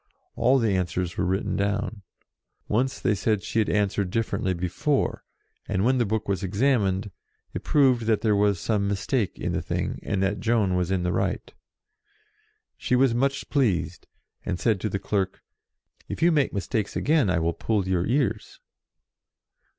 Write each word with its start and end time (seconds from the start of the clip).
All 0.35 0.57
the 0.57 0.75
answers 0.75 1.15
were 1.15 1.25
written 1.27 1.55
down. 1.55 2.01
Once 2.67 2.99
they 2.99 3.13
said 3.13 3.43
she 3.43 3.59
had 3.59 3.69
answered 3.69 4.09
differently 4.09 4.55
before, 4.55 5.23
and, 5.67 5.85
when 5.85 5.99
the 5.99 6.07
book 6.07 6.27
was 6.27 6.41
examined, 6.41 7.11
it 7.53 7.63
proved 7.63 8.07
that 8.07 8.21
there 8.21 8.35
was 8.35 8.59
some 8.59 8.87
mistake 8.87 9.37
in 9.37 9.51
the 9.51 9.61
thing, 9.61 9.99
and 10.01 10.23
that 10.23 10.39
Joan 10.39 10.75
was 10.75 10.89
in 10.89 11.03
the 11.03 11.13
right. 11.13 11.53
She 12.77 12.95
was 12.95 13.13
much 13.13 13.47
pleased, 13.51 14.07
and 14.43 14.59
said 14.59 14.81
to 14.81 14.89
the 14.89 14.97
clerk," 14.97 15.43
If 16.09 16.23
you 16.23 16.31
make 16.31 16.51
mistakes 16.51 16.95
again, 16.95 17.29
I 17.29 17.37
will 17.37 17.53
pull 17.53 17.87
your 17.87 18.07
ears." 18.07 18.59